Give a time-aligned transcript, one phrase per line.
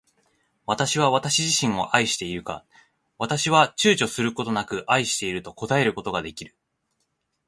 [0.65, 2.65] 私は私自身を愛しているか。
[3.19, 6.55] 私は躊躇ちゅうちょすることなく愛していると答えることが出来る。